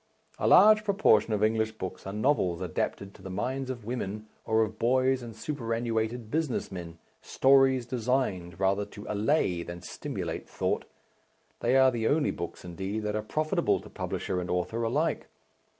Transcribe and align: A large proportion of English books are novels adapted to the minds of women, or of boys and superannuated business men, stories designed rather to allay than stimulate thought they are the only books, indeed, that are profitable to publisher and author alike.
A 0.39 0.47
large 0.47 0.83
proportion 0.83 1.31
of 1.31 1.43
English 1.43 1.73
books 1.73 2.07
are 2.07 2.11
novels 2.11 2.59
adapted 2.59 3.13
to 3.13 3.21
the 3.21 3.29
minds 3.29 3.69
of 3.69 3.85
women, 3.85 4.25
or 4.45 4.63
of 4.63 4.79
boys 4.79 5.21
and 5.21 5.35
superannuated 5.35 6.31
business 6.31 6.71
men, 6.71 6.97
stories 7.21 7.85
designed 7.85 8.59
rather 8.59 8.83
to 8.83 9.05
allay 9.07 9.61
than 9.61 9.83
stimulate 9.83 10.49
thought 10.49 10.85
they 11.59 11.77
are 11.77 11.91
the 11.91 12.07
only 12.07 12.31
books, 12.31 12.65
indeed, 12.65 13.03
that 13.03 13.15
are 13.15 13.21
profitable 13.21 13.79
to 13.79 13.91
publisher 13.91 14.41
and 14.41 14.49
author 14.49 14.81
alike. 14.81 15.27